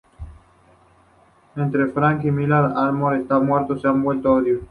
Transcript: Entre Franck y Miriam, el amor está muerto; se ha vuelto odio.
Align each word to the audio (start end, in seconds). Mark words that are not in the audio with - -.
Entre 1.55 1.85
Franck 1.89 2.25
y 2.25 2.31
Miriam, 2.31 2.71
el 2.71 2.75
amor 2.77 3.17
está 3.17 3.37
muerto; 3.37 3.77
se 3.77 3.87
ha 3.87 3.91
vuelto 3.91 4.33
odio. 4.33 4.59